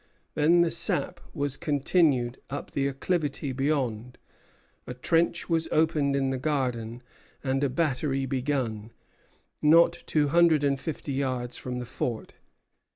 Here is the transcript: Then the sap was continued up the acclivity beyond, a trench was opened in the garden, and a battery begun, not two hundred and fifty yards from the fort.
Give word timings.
Then 0.33 0.61
the 0.61 0.71
sap 0.71 1.19
was 1.31 1.57
continued 1.57 2.39
up 2.49 2.71
the 2.71 2.87
acclivity 2.87 3.51
beyond, 3.51 4.17
a 4.87 4.95
trench 4.95 5.47
was 5.47 5.67
opened 5.71 6.15
in 6.15 6.31
the 6.31 6.39
garden, 6.39 7.03
and 7.43 7.63
a 7.63 7.69
battery 7.69 8.25
begun, 8.25 8.89
not 9.61 9.91
two 10.07 10.29
hundred 10.29 10.63
and 10.63 10.79
fifty 10.79 11.13
yards 11.13 11.55
from 11.55 11.77
the 11.77 11.85
fort. 11.85 12.33